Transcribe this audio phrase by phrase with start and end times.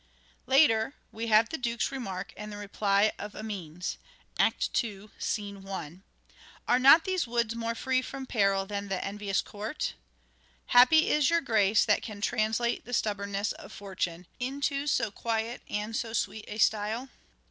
[0.47, 3.99] Later we have the Duke's remark and the reply of Amiens
[4.39, 5.37] (Act II, s.
[5.39, 5.99] i):—"
[6.67, 9.93] Are not these woods more free from peril than the envious court?""
[10.75, 15.95] Happy is your grace That can translate the stubborness of Fortune Into so quiet and
[15.95, 17.09] so sweet a style